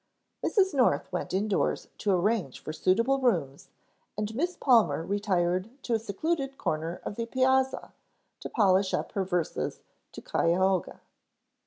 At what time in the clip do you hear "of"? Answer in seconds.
7.05-7.17